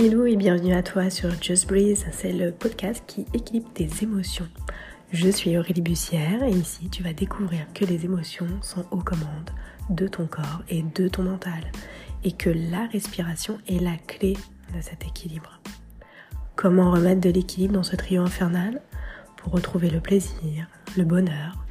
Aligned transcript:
Hello 0.00 0.26
et 0.26 0.36
bienvenue 0.36 0.74
à 0.74 0.84
toi 0.84 1.10
sur 1.10 1.28
Just 1.42 1.66
Breeze, 1.66 2.06
c'est 2.12 2.32
le 2.32 2.52
podcast 2.52 3.02
qui 3.08 3.26
équilibre 3.34 3.68
tes 3.74 3.88
émotions. 4.00 4.46
Je 5.10 5.28
suis 5.28 5.58
Aurélie 5.58 5.80
Bussière 5.80 6.44
et 6.44 6.52
ici 6.52 6.88
tu 6.88 7.02
vas 7.02 7.12
découvrir 7.12 7.66
que 7.74 7.84
les 7.84 8.04
émotions 8.04 8.46
sont 8.62 8.84
aux 8.92 9.00
commandes 9.00 9.50
de 9.90 10.06
ton 10.06 10.28
corps 10.28 10.62
et 10.68 10.82
de 10.82 11.08
ton 11.08 11.24
mental 11.24 11.72
et 12.22 12.30
que 12.30 12.48
la 12.48 12.86
respiration 12.92 13.58
est 13.66 13.82
la 13.82 13.96
clé 13.96 14.34
de 14.72 14.80
cet 14.80 15.04
équilibre. 15.04 15.60
Comment 16.54 16.92
remettre 16.92 17.20
de 17.20 17.30
l'équilibre 17.30 17.74
dans 17.74 17.82
ce 17.82 17.96
trio 17.96 18.22
infernal? 18.22 18.80
Pour 19.36 19.52
retrouver 19.52 19.90
le 19.90 19.98
plaisir, 19.98 20.68
le 20.96 21.02
bonheur 21.02 21.66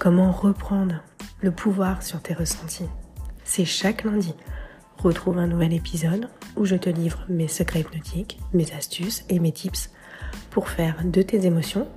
Comment 0.00 0.32
reprendre 0.32 1.04
le 1.40 1.52
pouvoir 1.52 2.02
sur 2.02 2.20
tes 2.20 2.34
ressentis? 2.34 2.88
C'est 3.44 3.64
chaque 3.64 4.02
lundi 4.02 4.34
retrouve 5.02 5.38
un 5.38 5.46
nouvel 5.46 5.72
épisode 5.72 6.28
où 6.56 6.64
je 6.64 6.76
te 6.76 6.90
livre 6.90 7.24
mes 7.28 7.48
secrets 7.48 7.80
hypnotiques, 7.80 8.38
mes 8.52 8.72
astuces 8.72 9.24
et 9.28 9.38
mes 9.38 9.52
tips 9.52 9.90
pour 10.50 10.68
faire 10.68 10.96
de 11.04 11.22
tes 11.22 11.46
émotions 11.46 11.88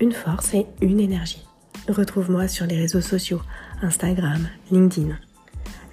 une 0.00 0.12
force 0.12 0.54
et 0.54 0.66
une 0.80 0.98
énergie. 0.98 1.46
Retrouve-moi 1.88 2.48
sur 2.48 2.66
les 2.66 2.76
réseaux 2.76 3.00
sociaux, 3.00 3.40
Instagram, 3.82 4.48
LinkedIn. 4.70 5.16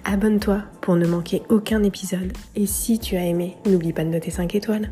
Abonne-toi 0.04 0.62
pour 0.80 0.96
ne 0.96 1.06
manquer 1.06 1.42
aucun 1.50 1.82
épisode 1.82 2.32
et 2.56 2.66
si 2.66 2.98
tu 2.98 3.16
as 3.16 3.26
aimé, 3.26 3.56
n'oublie 3.66 3.92
pas 3.92 4.04
de 4.04 4.10
noter 4.10 4.30
5 4.30 4.54
étoiles. 4.54 4.90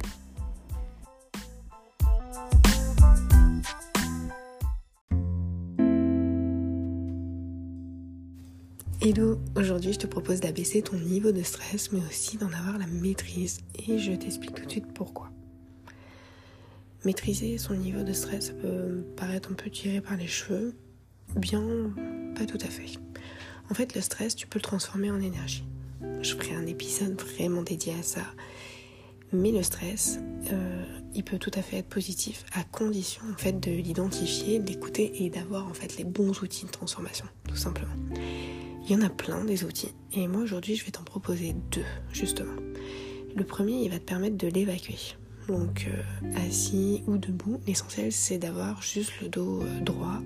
Aujourd'hui 9.54 9.92
je 9.92 9.98
te 10.00 10.06
propose 10.08 10.40
d'abaisser 10.40 10.82
ton 10.82 10.96
niveau 10.96 11.30
de 11.30 11.42
stress 11.44 11.92
mais 11.92 12.00
aussi 12.08 12.38
d'en 12.38 12.50
avoir 12.50 12.76
la 12.76 12.88
maîtrise 12.88 13.60
et 13.86 13.98
je 13.98 14.10
t'explique 14.10 14.52
tout 14.56 14.64
de 14.64 14.70
suite 14.70 14.92
pourquoi. 14.92 15.30
Maîtriser 17.04 17.56
son 17.56 17.74
niveau 17.74 18.02
de 18.02 18.12
stress, 18.12 18.46
ça 18.46 18.52
peut 18.54 19.04
paraître 19.16 19.52
un 19.52 19.54
peu 19.54 19.70
tiré 19.70 20.00
par 20.00 20.16
les 20.16 20.26
cheveux, 20.26 20.74
bien 21.36 21.62
pas 22.36 22.46
tout 22.46 22.58
à 22.60 22.66
fait. 22.68 22.98
En 23.70 23.74
fait 23.74 23.94
le 23.94 24.00
stress 24.00 24.34
tu 24.34 24.48
peux 24.48 24.58
le 24.58 24.64
transformer 24.64 25.12
en 25.12 25.20
énergie. 25.20 25.64
Je 26.20 26.34
ferai 26.34 26.56
un 26.56 26.66
épisode 26.66 27.20
vraiment 27.20 27.62
dédié 27.62 27.94
à 27.94 28.02
ça. 28.02 28.22
Mais 29.32 29.52
le 29.52 29.62
stress, 29.62 30.18
euh, 30.52 30.84
il 31.14 31.22
peut 31.22 31.38
tout 31.38 31.50
à 31.54 31.62
fait 31.62 31.78
être 31.78 31.88
positif 31.88 32.44
à 32.54 32.64
condition 32.64 33.22
en 33.32 33.36
fait 33.36 33.60
de 33.60 33.70
l'identifier, 33.70 34.58
d'écouter 34.58 35.24
et 35.24 35.30
d'avoir 35.30 35.68
en 35.68 35.74
fait 35.74 35.96
les 35.96 36.04
bons 36.04 36.42
outils 36.42 36.66
de 36.66 36.70
transformation, 36.70 37.26
tout 37.48 37.56
simplement. 37.56 37.94
Il 38.88 38.92
y 38.92 38.96
en 38.96 39.02
a 39.02 39.10
plein 39.10 39.44
des 39.44 39.64
outils. 39.64 39.92
Et 40.12 40.28
moi 40.28 40.42
aujourd'hui, 40.42 40.76
je 40.76 40.84
vais 40.84 40.92
t'en 40.92 41.02
proposer 41.02 41.56
deux, 41.72 41.84
justement. 42.12 42.54
Le 43.34 43.44
premier, 43.44 43.82
il 43.82 43.90
va 43.90 43.98
te 43.98 44.04
permettre 44.04 44.36
de 44.36 44.46
l'évacuer. 44.46 44.96
Donc 45.48 45.88
euh, 45.88 46.38
assis 46.48 47.02
ou 47.06 47.18
debout, 47.18 47.60
l'essentiel 47.66 48.10
c'est 48.10 48.38
d'avoir 48.38 48.82
juste 48.82 49.12
le 49.22 49.28
dos 49.28 49.62
euh, 49.62 49.80
droit, 49.80 50.20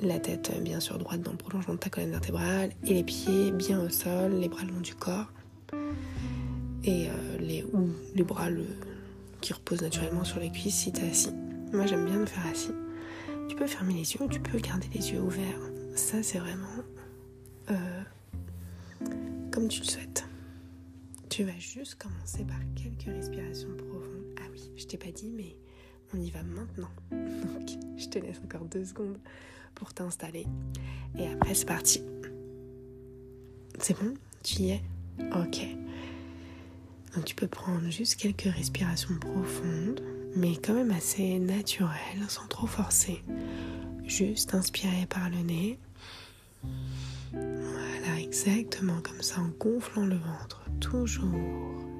la 0.00 0.18
tête 0.18 0.52
euh, 0.54 0.60
bien 0.60 0.80
sûr 0.80 0.98
droite 0.98 1.22
dans 1.22 1.30
le 1.30 1.38
prolongement 1.38 1.74
de 1.74 1.78
ta 1.78 1.88
colonne 1.88 2.10
vertébrale 2.10 2.72
et 2.84 2.92
les 2.92 3.04
pieds 3.04 3.52
bien 3.52 3.80
au 3.80 3.88
sol, 3.88 4.32
les 4.32 4.50
bras 4.50 4.64
le 4.64 4.72
long 4.72 4.80
du 4.80 4.94
corps 4.94 5.32
et 6.84 7.08
les, 7.40 7.64
ou 7.72 7.88
les 8.14 8.22
bras 8.22 8.48
qui 9.40 9.52
reposent 9.54 9.82
naturellement 9.82 10.24
sur 10.24 10.40
les 10.40 10.50
cuisses 10.50 10.76
si 10.76 10.92
tu 10.92 11.00
es 11.00 11.10
assis. 11.10 11.32
Moi 11.72 11.86
j'aime 11.86 12.04
bien 12.04 12.18
le 12.18 12.26
faire 12.26 12.46
assis. 12.46 12.72
Tu 13.48 13.56
peux 13.56 13.66
fermer 13.66 13.94
les 13.94 14.12
yeux, 14.12 14.20
tu 14.30 14.40
peux 14.40 14.58
garder 14.58 14.88
les 14.94 15.10
yeux 15.10 15.20
ouverts. 15.20 15.70
Ça 15.96 16.22
c'est 16.22 16.38
vraiment 16.38 16.84
euh, 17.70 18.02
comme 19.50 19.68
tu 19.68 19.80
le 19.80 19.86
souhaites. 19.86 20.24
Tu 21.28 21.44
vas 21.44 21.58
juste 21.58 21.96
commencer 21.96 22.44
par 22.44 22.58
quelques 22.74 23.14
respirations 23.14 23.74
profondes. 23.76 24.24
Ah 24.38 24.46
oui, 24.52 24.70
je 24.76 24.84
t'ai 24.86 24.96
pas 24.96 25.10
dit, 25.10 25.30
mais 25.34 25.56
on 26.14 26.20
y 26.20 26.30
va 26.30 26.42
maintenant. 26.42 26.90
Donc, 27.10 27.70
je 27.96 28.08
te 28.08 28.18
laisse 28.18 28.40
encore 28.44 28.64
deux 28.66 28.84
secondes 28.84 29.18
pour 29.74 29.92
t'installer. 29.92 30.46
Et 31.18 31.28
après, 31.28 31.54
c'est 31.54 31.66
parti. 31.66 32.02
C'est 33.80 33.98
bon? 33.98 34.14
Tu 34.42 34.62
y 34.62 34.70
es? 34.70 34.82
Ok. 35.34 35.66
Donc, 37.14 37.24
tu 37.24 37.34
peux 37.34 37.48
prendre 37.48 37.90
juste 37.90 38.16
quelques 38.16 38.54
respirations 38.54 39.18
profondes, 39.18 40.02
mais 40.36 40.56
quand 40.56 40.74
même 40.74 40.90
assez 40.90 41.38
naturelles, 41.38 42.24
sans 42.28 42.46
trop 42.46 42.66
forcer. 42.66 43.22
Juste 44.04 44.54
inspirer 44.54 45.06
par 45.06 45.28
le 45.30 45.38
nez. 45.38 45.78
Exactement 48.26 49.00
comme 49.02 49.22
ça, 49.22 49.40
en 49.40 49.48
gonflant 49.60 50.04
le 50.04 50.16
ventre, 50.16 50.64
toujours. 50.80 51.32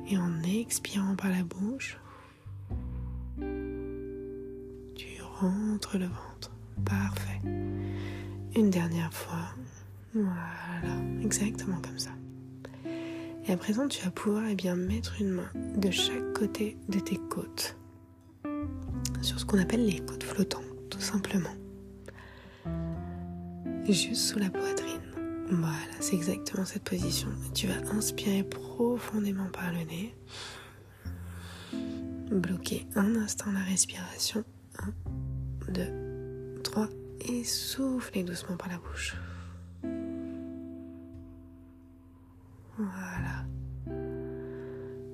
Et 0.09 0.19
en 0.19 0.43
expirant 0.43 1.15
par 1.15 1.31
la 1.31 1.45
bouche, 1.45 1.99
tu 4.97 5.23
rentres 5.41 5.99
le 5.99 6.07
ventre. 6.07 6.51
Parfait. 6.85 7.41
Une 8.55 8.71
dernière 8.71 9.13
fois. 9.15 9.55
Voilà, 10.15 10.97
exactement 11.23 11.81
comme 11.81 11.99
ça. 11.99 12.11
Et 13.47 13.53
à 13.53 13.57
présent, 13.57 13.87
tu 13.87 14.05
vas 14.05 14.11
pouvoir 14.11 14.45
eh 14.49 14.57
bien, 14.57 14.75
mettre 14.75 15.21
une 15.21 15.31
main 15.31 15.51
de 15.77 15.91
chaque 15.93 16.33
côté 16.33 16.77
de 16.89 16.99
tes 16.99 17.19
côtes. 17.31 17.77
Sur 19.23 19.39
ce 19.39 19.45
qu'on 19.45 19.61
appelle 19.61 19.87
les 19.87 20.01
côtes 20.01 20.25
flottantes, 20.25 20.65
tout 20.91 21.01
simplement. 21.01 21.55
Juste 23.85 24.17
sous 24.17 24.39
la 24.41 24.51
poitrine. 24.51 24.86
Voilà, 25.49 25.77
c'est 26.01 26.17
exactement 26.17 26.65
cette 26.65 26.83
position. 26.83 27.29
Tu 27.55 27.69
vas 27.69 27.79
inspirer 27.93 28.43
profondément 28.43 29.49
par 29.53 29.73
le 29.73 29.85
nez. 29.85 30.15
Bloquer 32.31 32.87
un 32.97 33.15
instant 33.15 33.53
la 33.53 33.61
respiration. 33.61 34.45
1, 35.69 35.73
2, 35.73 36.61
3. 36.65 36.89
Et 37.29 37.45
souffler 37.45 38.25
doucement 38.25 38.57
par 38.57 38.69
la 38.69 38.79
bouche. 38.79 39.15
Voilà. 42.77 43.47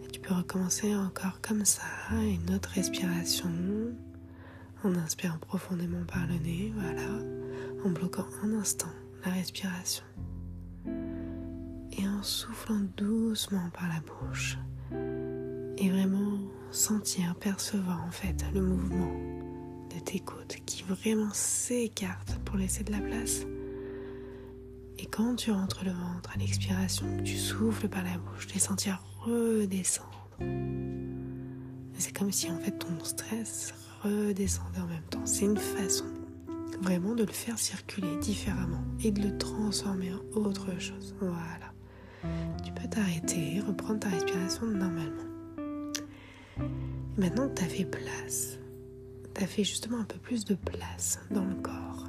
Et 0.02 0.08
tu 0.08 0.20
peux 0.20 0.32
recommencer 0.34 0.94
encore 0.94 1.40
comme 1.42 1.66
ça. 1.66 1.82
Une 2.10 2.54
autre 2.54 2.70
respiration. 2.70 3.50
En 4.82 4.94
inspirant 4.94 5.38
profondément 5.38 6.04
par 6.06 6.26
le 6.26 6.38
nez. 6.38 6.72
Voilà. 6.74 7.22
En 7.84 7.90
bloquant 7.90 8.26
un 8.42 8.54
instant 8.54 8.88
respiration 9.30 10.04
et 11.98 12.08
en 12.08 12.22
soufflant 12.22 12.80
doucement 12.96 13.68
par 13.72 13.88
la 13.88 14.00
bouche 14.00 14.58
et 15.78 15.90
vraiment 15.90 16.38
sentir, 16.70 17.34
percevoir 17.36 18.02
en 18.06 18.10
fait 18.10 18.44
le 18.54 18.62
mouvement 18.62 19.12
de 19.94 20.00
tes 20.00 20.20
côtes 20.20 20.56
qui 20.64 20.82
vraiment 20.84 21.32
s'écartent 21.32 22.38
pour 22.44 22.56
laisser 22.56 22.84
de 22.84 22.92
la 22.92 23.00
place. 23.00 23.42
Et 24.98 25.06
quand 25.06 25.36
tu 25.36 25.50
rentres 25.50 25.84
le 25.84 25.90
ventre 25.90 26.30
à 26.34 26.38
l'expiration, 26.38 27.06
tu 27.24 27.36
souffles 27.36 27.88
par 27.88 28.04
la 28.04 28.16
bouche, 28.18 28.48
les 28.54 28.60
sentir 28.60 29.02
redescendre. 29.20 30.28
C'est 31.98 32.16
comme 32.16 32.32
si 32.32 32.50
en 32.50 32.58
fait 32.58 32.78
ton 32.78 33.04
stress 33.04 33.74
redescendait 34.02 34.80
en 34.80 34.86
même 34.86 35.02
temps. 35.10 35.26
C'est 35.26 35.44
une 35.44 35.56
façon 35.56 36.06
vraiment 36.82 37.14
de 37.14 37.22
le 37.22 37.32
faire 37.32 37.58
circuler 37.58 38.16
différemment 38.20 38.82
et 39.02 39.12
de 39.12 39.22
le 39.22 39.38
transformer 39.38 40.12
en 40.34 40.40
autre 40.40 40.78
chose. 40.80 41.14
Voilà. 41.20 41.72
Tu 42.64 42.72
peux 42.72 42.88
t'arrêter, 42.88 43.60
reprendre 43.60 44.00
ta 44.00 44.08
respiration 44.08 44.66
normalement. 44.66 45.22
maintenant 47.16 47.48
que 47.48 47.54
tu 47.54 47.64
as 47.64 47.68
fait 47.68 47.84
place, 47.84 48.58
tu 49.34 49.42
as 49.42 49.46
fait 49.46 49.64
justement 49.64 49.98
un 49.98 50.04
peu 50.04 50.18
plus 50.18 50.44
de 50.44 50.54
place 50.54 51.20
dans 51.30 51.44
le 51.44 51.54
corps, 51.54 52.08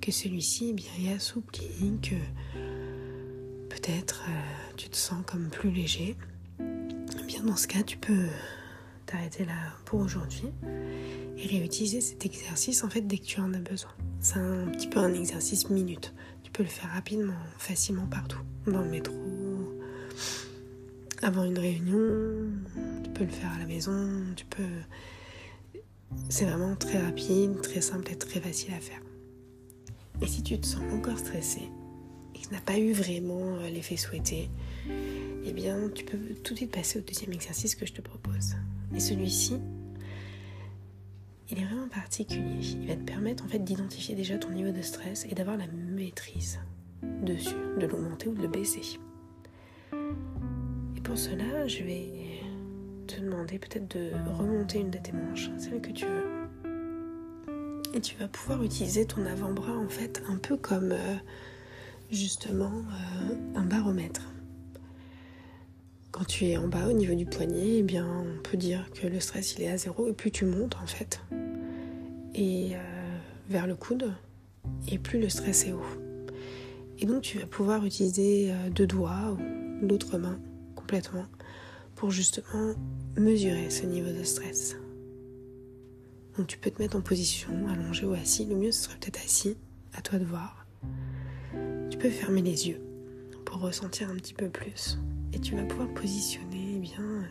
que 0.00 0.10
celui-ci 0.12 0.70
eh 0.70 0.72
bien 0.72 1.10
est 1.10 1.14
assoupli, 1.14 1.98
que 2.02 2.16
peut-être 3.68 4.24
euh, 4.28 4.72
tu 4.76 4.88
te 4.88 4.96
sens 4.96 5.22
comme 5.26 5.48
plus 5.50 5.70
léger, 5.70 6.16
eh 6.58 7.26
bien 7.26 7.42
dans 7.44 7.56
ce 7.56 7.66
cas 7.66 7.82
tu 7.82 7.98
peux 7.98 8.26
t'arrêter 9.06 9.44
là 9.44 9.74
pour 9.84 10.00
aujourd'hui 10.00 10.48
et 11.42 11.46
réutiliser 11.46 12.00
cet 12.00 12.26
exercice 12.26 12.84
en 12.84 12.90
fait 12.90 13.02
dès 13.02 13.18
que 13.18 13.24
tu 13.24 13.40
en 13.40 13.52
as 13.54 13.58
besoin. 13.58 13.90
C'est 14.20 14.38
un 14.38 14.66
petit 14.66 14.88
peu 14.88 14.98
un 15.00 15.14
exercice 15.14 15.70
minute. 15.70 16.12
Tu 16.42 16.50
peux 16.50 16.62
le 16.62 16.68
faire 16.68 16.90
rapidement, 16.90 17.34
facilement 17.58 18.06
partout. 18.06 18.40
Dans 18.66 18.82
le 18.82 18.90
métro, 18.90 19.14
avant 21.22 21.44
une 21.44 21.58
réunion, 21.58 22.50
tu 23.04 23.10
peux 23.10 23.24
le 23.24 23.30
faire 23.30 23.52
à 23.54 23.58
la 23.58 23.66
maison, 23.66 24.24
tu 24.36 24.44
peux... 24.46 24.62
C'est 26.28 26.44
vraiment 26.44 26.74
très 26.74 27.00
rapide, 27.00 27.60
très 27.62 27.80
simple 27.80 28.10
et 28.10 28.16
très 28.16 28.40
facile 28.40 28.74
à 28.74 28.80
faire. 28.80 29.00
Et 30.20 30.26
si 30.26 30.42
tu 30.42 30.58
te 30.58 30.66
sens 30.66 30.82
encore 30.92 31.18
stressé 31.18 31.60
et 32.34 32.38
que 32.40 32.48
tu 32.48 32.52
n'as 32.52 32.60
pas 32.60 32.78
eu 32.78 32.92
vraiment 32.92 33.56
euh, 33.56 33.70
l'effet 33.70 33.96
souhaité, 33.96 34.50
eh 35.44 35.52
bien 35.52 35.88
tu 35.94 36.04
peux 36.04 36.18
tout 36.42 36.52
de 36.52 36.58
suite 36.58 36.72
passer 36.72 36.98
au 36.98 37.02
deuxième 37.02 37.32
exercice 37.32 37.74
que 37.74 37.86
je 37.86 37.92
te 37.92 38.02
propose. 38.02 38.56
Et 38.94 39.00
celui-ci, 39.00 39.56
il 41.50 41.58
est 41.58 41.64
vraiment 41.64 41.88
particulier. 41.88 42.60
Il 42.80 42.86
va 42.86 42.94
te 42.94 43.02
permettre 43.02 43.44
en 43.44 43.48
fait 43.48 43.58
d'identifier 43.58 44.14
déjà 44.14 44.38
ton 44.38 44.50
niveau 44.50 44.70
de 44.70 44.82
stress 44.82 45.26
et 45.28 45.34
d'avoir 45.34 45.56
la 45.56 45.66
maîtrise 45.66 46.60
dessus, 47.22 47.54
de 47.78 47.86
l'augmenter 47.86 48.28
ou 48.28 48.34
de 48.34 48.42
le 48.42 48.48
baisser. 48.48 48.98
Et 49.92 51.00
pour 51.00 51.18
cela, 51.18 51.66
je 51.66 51.82
vais 51.82 52.12
te 53.06 53.20
demander 53.20 53.58
peut-être 53.58 53.88
de 53.96 54.12
remonter 54.38 54.78
une 54.78 54.90
de 54.90 54.98
tes 54.98 55.12
manches, 55.12 55.50
celle 55.58 55.80
que 55.80 55.90
tu 55.90 56.06
veux. 56.06 56.40
Et 57.94 58.00
tu 58.00 58.16
vas 58.18 58.28
pouvoir 58.28 58.62
utiliser 58.62 59.04
ton 59.04 59.26
avant-bras 59.26 59.76
en 59.76 59.88
fait 59.88 60.22
un 60.28 60.36
peu 60.36 60.56
comme 60.56 60.92
euh, 60.92 61.16
justement 62.12 62.70
euh, 62.70 63.34
un 63.56 63.64
baromètre. 63.64 64.32
Quand 66.12 66.24
tu 66.24 66.46
es 66.46 66.56
en 66.56 66.68
bas 66.68 66.86
au 66.88 66.92
niveau 66.92 67.14
du 67.14 67.26
poignet, 67.26 67.78
eh 67.78 67.82
bien 67.82 68.06
on 68.06 68.42
peut 68.42 68.56
dire 68.56 68.88
que 68.92 69.08
le 69.08 69.18
stress 69.18 69.56
il 69.56 69.62
est 69.62 69.70
à 69.70 69.76
zéro 69.76 70.08
et 70.08 70.12
plus 70.12 70.30
tu 70.30 70.44
montes 70.44 70.76
en 70.80 70.86
fait. 70.86 71.20
Et 72.42 72.74
euh, 72.74 73.18
vers 73.50 73.66
le 73.66 73.74
coude, 73.74 74.14
et 74.88 74.98
plus 74.98 75.20
le 75.20 75.28
stress 75.28 75.66
est 75.66 75.72
haut. 75.72 75.84
Et 76.98 77.04
donc 77.04 77.20
tu 77.20 77.38
vas 77.38 77.44
pouvoir 77.44 77.84
utiliser 77.84 78.50
deux 78.74 78.86
doigts 78.86 79.36
ou 79.38 79.86
l'autre 79.86 80.16
main 80.16 80.40
complètement 80.74 81.26
pour 81.96 82.10
justement 82.10 82.72
mesurer 83.18 83.68
ce 83.68 83.84
niveau 83.84 84.10
de 84.10 84.24
stress. 84.24 84.76
Donc 86.38 86.46
tu 86.46 86.56
peux 86.56 86.70
te 86.70 86.80
mettre 86.80 86.96
en 86.96 87.02
position, 87.02 87.50
allongé 87.68 88.06
ou 88.06 88.14
assis. 88.14 88.46
Le 88.46 88.56
mieux 88.56 88.72
ce 88.72 88.84
serait 88.84 88.96
peut-être 88.98 89.22
assis, 89.22 89.58
à 89.92 90.00
toi 90.00 90.18
de 90.18 90.24
voir. 90.24 90.66
Tu 91.90 91.98
peux 91.98 92.08
fermer 92.08 92.40
les 92.40 92.68
yeux 92.68 92.80
pour 93.44 93.60
ressentir 93.60 94.08
un 94.08 94.14
petit 94.14 94.32
peu 94.32 94.48
plus. 94.48 94.98
Et 95.34 95.40
tu 95.40 95.56
vas 95.56 95.64
pouvoir 95.64 95.92
positionner 95.92 96.76
eh 96.76 96.78
bien 96.78 97.28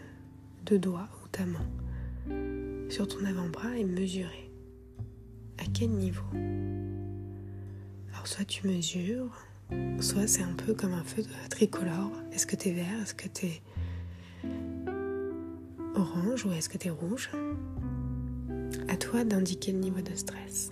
deux 0.68 0.78
doigts 0.78 1.10
ou 1.24 1.28
ta 1.30 1.48
main 1.48 1.66
sur 2.90 3.08
ton 3.08 3.26
avant-bras 3.26 3.76
et 3.76 3.84
mesurer 3.84 4.49
à 5.60 5.66
quel 5.74 5.90
niveau? 5.90 6.24
Alors 8.12 8.28
soit 8.28 8.46
tu 8.46 8.68
mesures, 8.68 9.46
soit 10.00 10.28
c'est 10.28 10.44
un 10.44 10.54
peu 10.54 10.74
comme 10.74 10.94
un 10.94 11.04
feu 11.04 11.24
tricolore. 11.50 12.12
Est-ce 12.32 12.48
que 12.48 12.56
tu 12.56 12.70
es 12.70 12.72
vert? 12.72 13.02
Est-ce 13.04 13.14
que 13.14 13.28
tu 13.28 13.46
es 13.48 13.62
orange? 15.96 16.46
Ou 16.46 16.52
est-ce 16.54 16.70
que 16.70 16.78
tu 16.78 16.88
es 16.88 16.92
rouge? 16.92 17.30
À 18.88 18.98
toi 18.98 19.24
d'indiquer 19.24 19.72
le 19.72 19.80
niveau 19.80 20.02
de 20.02 20.16
stress. 20.16 20.72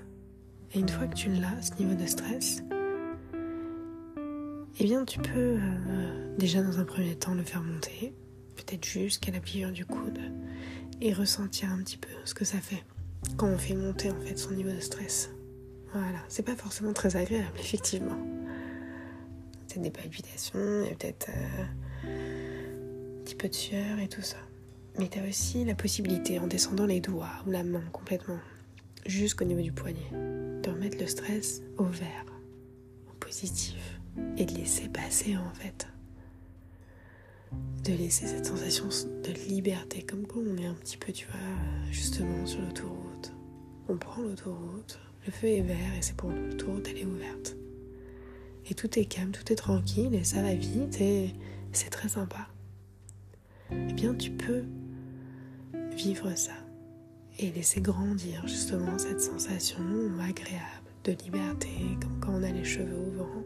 Et 0.73 0.79
une 0.79 0.89
fois 0.89 1.07
que 1.07 1.15
tu 1.15 1.29
l'as, 1.29 1.61
ce 1.61 1.81
niveau 1.81 1.95
de 1.95 2.05
stress, 2.05 2.63
eh 4.79 4.83
bien 4.83 5.05
tu 5.05 5.19
peux 5.19 5.57
euh, 5.59 6.37
déjà 6.37 6.61
dans 6.61 6.79
un 6.79 6.83
premier 6.83 7.15
temps 7.15 7.33
le 7.33 7.43
faire 7.43 7.63
monter, 7.63 8.13
peut-être 8.55 8.85
jusqu'à 8.85 9.31
la 9.31 9.39
pliure 9.39 9.71
du 9.71 9.85
coude, 9.85 10.19
et 11.01 11.13
ressentir 11.13 11.71
un 11.71 11.79
petit 11.79 11.97
peu 11.97 12.09
ce 12.25 12.33
que 12.33 12.45
ça 12.45 12.59
fait 12.59 12.83
quand 13.35 13.47
on 13.47 13.57
fait 13.57 13.75
monter 13.75 14.09
en 14.11 14.19
fait 14.19 14.37
son 14.37 14.51
niveau 14.51 14.71
de 14.71 14.79
stress. 14.79 15.29
Voilà, 15.93 16.19
c'est 16.27 16.43
pas 16.43 16.55
forcément 16.55 16.93
très 16.93 17.15
agréable, 17.15 17.57
effectivement. 17.59 18.17
Peut-être 19.67 19.81
des 19.81 19.91
palpitations, 19.91 20.85
peut-être 20.97 21.29
euh, 21.29 23.19
un 23.19 23.23
petit 23.23 23.35
peu 23.35 23.47
de 23.49 23.55
sueur 23.55 23.99
et 23.99 24.07
tout 24.07 24.21
ça. 24.21 24.37
Mais 24.99 25.07
tu 25.07 25.19
as 25.19 25.27
aussi 25.27 25.65
la 25.65 25.75
possibilité, 25.75 26.39
en 26.39 26.47
descendant 26.47 26.85
les 26.85 26.99
doigts 26.99 27.29
ou 27.45 27.51
la 27.51 27.63
main 27.63 27.83
complètement, 27.91 28.39
jusqu'au 29.05 29.45
niveau 29.45 29.61
du 29.61 29.71
poignet, 29.71 30.09
de 30.11 30.69
remettre 30.69 30.97
le 30.99 31.07
stress 31.07 31.61
au 31.77 31.85
vert, 31.85 32.25
au 33.09 33.13
positif, 33.19 33.99
et 34.37 34.45
de 34.45 34.53
laisser 34.53 34.89
passer 34.89 35.37
en 35.37 35.53
fait. 35.53 35.87
De 37.83 37.93
laisser 37.93 38.27
cette 38.27 38.45
sensation 38.45 38.85
de 39.23 39.31
liberté, 39.49 40.03
comme 40.03 40.27
quand 40.27 40.39
on 40.39 40.57
est 40.57 40.65
un 40.65 40.73
petit 40.73 40.97
peu, 40.97 41.13
tu 41.13 41.25
vois, 41.27 41.39
justement 41.91 42.45
sur 42.45 42.61
l'autoroute. 42.61 43.33
On 43.87 43.95
prend 43.97 44.21
l'autoroute, 44.21 44.99
le 45.25 45.31
feu 45.31 45.47
est 45.47 45.61
vert 45.61 45.93
et 45.97 46.01
c'est 46.01 46.15
pour 46.15 46.29
l'autoroute, 46.29 46.87
elle 46.89 46.97
est 46.97 47.05
ouverte. 47.05 47.55
Et 48.69 48.73
tout 48.73 48.99
est 48.99 49.05
calme, 49.05 49.31
tout 49.31 49.51
est 49.53 49.55
tranquille 49.55 50.13
et 50.13 50.25
ça 50.25 50.41
va 50.41 50.53
vite 50.53 50.99
et 50.99 51.33
c'est 51.71 51.89
très 51.89 52.09
sympa. 52.09 52.49
Eh 53.71 53.93
bien, 53.93 54.13
tu 54.13 54.31
peux 54.31 54.63
vivre 55.95 56.35
ça 56.35 56.53
et 57.39 57.51
laisser 57.51 57.81
grandir 57.81 58.45
justement 58.47 58.97
cette 58.97 59.21
sensation 59.21 59.79
agréable 60.19 60.63
de 61.03 61.11
liberté, 61.23 61.69
comme 62.01 62.19
quand 62.19 62.33
on 62.33 62.43
a 62.43 62.51
les 62.51 62.65
cheveux 62.65 62.97
au 62.97 63.11
vent. 63.11 63.43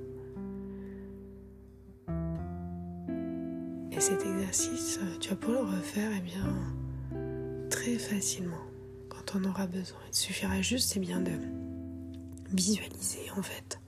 Exercice, 4.14 5.00
tu 5.20 5.30
vas 5.30 5.36
pouvoir 5.36 5.64
le 5.64 5.78
refaire 5.78 6.12
eh 6.18 6.22
bien, 6.22 6.54
très 7.70 7.98
facilement 7.98 8.64
quand 9.10 9.36
on 9.36 9.44
aura 9.46 9.68
besoin. 9.68 10.00
Il 10.10 10.16
suffira 10.16 10.62
juste 10.62 10.94
eh 10.96 11.00
bien, 11.00 11.22
de 11.22 11.32
visualiser 12.52 13.30
en 13.38 13.42
fait 13.42 13.80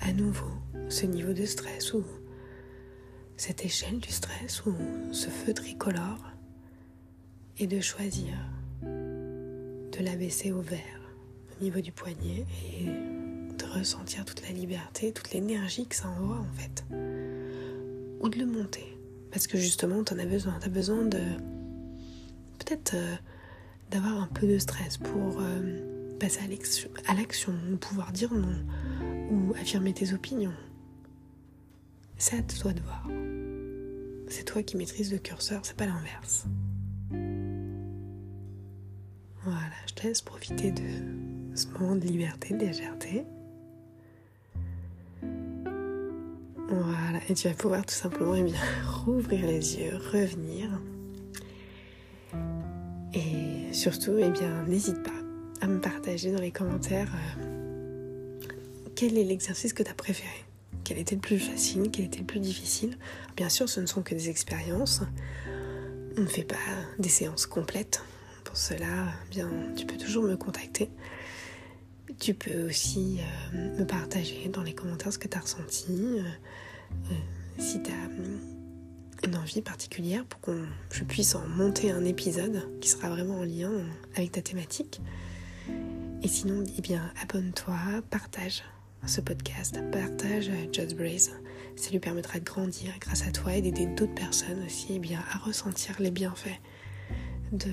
à 0.00 0.12
nouveau 0.12 0.50
ce 0.88 1.06
niveau 1.06 1.32
de 1.32 1.44
stress 1.44 1.94
ou 1.94 2.04
cette 3.36 3.64
échelle 3.64 3.98
du 3.98 4.10
stress 4.10 4.64
ou 4.66 4.74
ce 5.12 5.28
feu 5.28 5.54
tricolore 5.54 6.30
et 7.58 7.66
de 7.66 7.80
choisir 7.80 8.34
de 8.82 10.04
l'abaisser 10.04 10.52
au 10.52 10.60
vert 10.60 11.00
au 11.58 11.64
niveau 11.64 11.80
du 11.80 11.92
poignet 11.92 12.44
et 12.78 12.84
de 12.84 13.64
ressentir 13.78 14.24
toute 14.24 14.42
la 14.42 14.50
liberté, 14.52 15.12
toute 15.12 15.32
l'énergie 15.32 15.86
que 15.86 15.94
ça 15.94 16.08
envoie 16.08 16.38
en 16.38 16.52
fait. 16.58 16.84
Ou 18.20 18.28
de 18.28 18.38
le 18.38 18.46
monter. 18.46 18.93
Parce 19.34 19.48
que 19.48 19.58
justement, 19.58 20.04
tu 20.04 20.14
en 20.14 20.18
as 20.20 20.26
besoin. 20.26 20.54
Tu 20.60 20.66
as 20.66 20.70
besoin 20.70 21.04
de. 21.04 21.18
Peut-être 22.60 22.94
euh, 22.94 23.16
d'avoir 23.90 24.22
un 24.22 24.28
peu 24.28 24.46
de 24.46 24.58
stress 24.58 24.96
pour 24.96 25.40
euh, 25.40 26.16
passer 26.20 26.38
à 27.08 27.14
l'action, 27.14 27.52
ou 27.72 27.76
pouvoir 27.76 28.12
dire 28.12 28.32
non, 28.32 28.64
ou 29.32 29.52
affirmer 29.60 29.92
tes 29.92 30.14
opinions. 30.14 30.54
C'est 32.16 32.38
à 32.38 32.42
toi 32.42 32.72
de 32.72 32.80
voir. 32.80 33.08
C'est 34.28 34.44
toi 34.44 34.62
qui 34.62 34.76
maîtrises 34.76 35.12
le 35.12 35.18
curseur, 35.18 35.62
c'est 35.64 35.76
pas 35.76 35.86
l'inverse. 35.86 36.46
Voilà, 39.42 39.74
je 39.88 39.94
te 39.94 40.06
laisse 40.06 40.22
profiter 40.22 40.70
de 40.70 41.56
ce 41.56 41.66
moment 41.66 41.96
de 41.96 42.06
liberté, 42.06 42.54
de 42.54 42.60
légèreté. 42.60 43.24
Voilà, 46.74 47.20
et 47.28 47.34
tu 47.34 47.48
vas 47.48 47.54
pouvoir 47.54 47.86
tout 47.86 47.94
simplement 47.94 48.34
eh 48.34 48.52
rouvrir 49.04 49.46
les 49.46 49.76
yeux, 49.76 49.96
revenir. 50.12 50.68
Et 53.12 53.72
surtout, 53.72 54.16
eh 54.18 54.30
bien, 54.30 54.64
n'hésite 54.64 55.02
pas 55.02 55.10
à 55.60 55.66
me 55.66 55.80
partager 55.80 56.32
dans 56.32 56.40
les 56.40 56.50
commentaires 56.50 57.12
euh, 57.40 58.40
quel 58.96 59.16
est 59.16 59.24
l'exercice 59.24 59.72
que 59.72 59.82
tu 59.82 59.90
as 59.90 59.94
préféré. 59.94 60.44
Quel 60.82 60.98
était 60.98 61.14
le 61.14 61.20
plus 61.20 61.38
facile, 61.38 61.90
quel 61.92 62.06
était 62.06 62.18
le 62.18 62.26
plus 62.26 62.40
difficile. 62.40 62.98
Bien 63.36 63.48
sûr, 63.48 63.68
ce 63.68 63.80
ne 63.80 63.86
sont 63.86 64.02
que 64.02 64.14
des 64.14 64.28
expériences. 64.28 65.02
On 66.18 66.22
ne 66.22 66.26
fait 66.26 66.42
pas 66.44 66.56
des 66.98 67.08
séances 67.08 67.46
complètes 67.46 68.02
cela, 68.54 69.12
bien, 69.30 69.50
tu 69.76 69.84
peux 69.84 69.96
toujours 69.96 70.24
me 70.24 70.36
contacter. 70.36 70.90
Tu 72.20 72.34
peux 72.34 72.66
aussi 72.68 73.18
euh, 73.54 73.78
me 73.80 73.84
partager 73.84 74.48
dans 74.48 74.62
les 74.62 74.74
commentaires 74.74 75.12
ce 75.12 75.18
que 75.18 75.28
tu 75.28 75.36
as 75.36 75.40
ressenti, 75.40 76.18
euh, 76.18 76.22
si 77.58 77.82
tu 77.82 77.90
as 77.90 79.26
une 79.26 79.36
envie 79.36 79.62
particulière 79.62 80.24
pour 80.26 80.40
que 80.40 80.64
je 80.92 81.04
puisse 81.04 81.34
en 81.34 81.46
monter 81.48 81.90
un 81.90 82.04
épisode 82.04 82.68
qui 82.80 82.88
sera 82.88 83.08
vraiment 83.08 83.38
en 83.38 83.44
lien 83.44 83.70
avec 84.16 84.32
ta 84.32 84.42
thématique. 84.42 85.00
Et 86.22 86.28
sinon, 86.28 86.64
eh 86.78 86.80
bien, 86.80 87.12
abonne-toi, 87.22 87.76
partage 88.10 88.62
ce 89.06 89.20
podcast, 89.20 89.78
partage 89.92 90.50
Just 90.72 90.96
Brace. 90.96 91.30
Ça 91.76 91.90
lui 91.90 91.98
permettra 91.98 92.38
de 92.38 92.44
grandir 92.44 92.92
grâce 93.00 93.26
à 93.26 93.30
toi 93.30 93.54
et 93.54 93.62
d'aider 93.62 93.86
d'autres 93.86 94.14
personnes 94.14 94.62
aussi 94.64 94.94
eh 94.94 94.98
bien, 94.98 95.20
à 95.32 95.38
ressentir 95.38 95.96
les 96.00 96.10
bienfaits 96.10 96.60
de, 97.52 97.70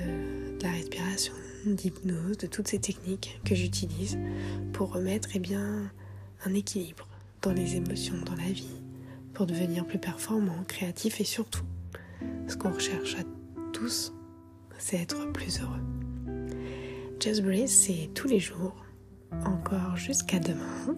la 0.62 0.72
respiration, 0.72 1.34
d'hypnose, 1.66 2.38
de 2.38 2.48
toutes 2.48 2.68
ces 2.68 2.80
techniques 2.80 3.40
que 3.46 3.56
j'utilise 3.56 4.18
pour 4.74 4.94
remettre 4.94 5.30
eh 5.36 5.40
bien, 5.40 5.92
un 6.46 6.54
équilibre 6.54 7.08
dans 7.42 7.54
les 7.54 7.76
émotions, 7.76 8.16
dans 8.26 8.36
la 8.36 8.52
vie, 8.52 8.81
pour 9.34 9.46
devenir 9.46 9.86
plus 9.86 10.00
performant, 10.00 10.64
créatif 10.68 11.22
et 11.22 11.24
surtout, 11.24 11.64
ce 12.48 12.56
qu'on 12.56 12.72
recherche 12.72 13.16
à 13.16 13.24
tous, 13.72 14.14
c'est 14.78 14.98
être 14.98 15.32
plus 15.32 15.62
heureux. 15.62 15.82
Just 17.22 17.44
Breathe, 17.44 17.68
c'est 17.68 18.10
tous 18.14 18.28
les 18.28 18.40
jours, 18.40 18.76
encore 19.46 19.96
jusqu'à 19.96 20.40
demain, 20.40 20.98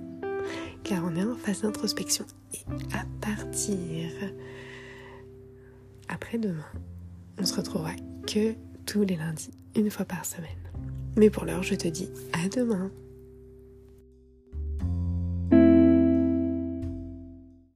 car 0.84 1.04
on 1.06 1.16
est 1.16 1.24
en 1.24 1.36
phase 1.36 1.62
d'introspection. 1.62 2.26
Et 2.54 2.64
à 2.94 3.06
partir 3.22 4.10
après-demain, 6.08 6.66
on 7.40 7.46
se 7.46 7.56
retrouvera 7.56 7.92
que 8.28 8.54
tous 8.86 9.04
les 9.04 9.16
lundis, 9.16 9.52
une 9.76 9.90
fois 9.90 10.06
par 10.06 10.26
semaine. 10.26 10.50
Mais 11.18 11.30
pour 11.30 11.46
l'heure, 11.46 11.64
je 11.64 11.76
te 11.76 11.88
dis 11.88 12.10
à 12.34 12.48
demain. 12.50 12.92